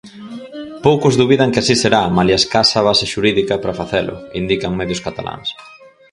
Poucos 0.85 1.17
dubidan 1.21 1.51
que 1.53 1.61
así 1.61 1.75
será 1.83 2.01
malia 2.17 2.39
escasa 2.41 2.85
base 2.87 3.05
xurídica 3.11 3.55
para 3.59 3.77
facelo, 3.81 4.15
indican 4.41 4.77
medios 4.79 5.03
cataláns. 5.05 5.49